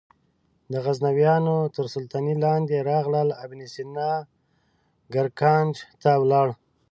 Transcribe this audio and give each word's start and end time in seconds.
د 0.71 0.73
غزنویانو 0.85 1.55
تر 1.75 1.85
سلطې 1.93 2.33
لاندې 2.45 2.77
راغلل 2.89 3.29
ابن 3.43 3.59
سینا 3.73 4.11
ګرګانج 5.13 5.75
ته 6.01 6.11
ولاړ. 6.21 6.47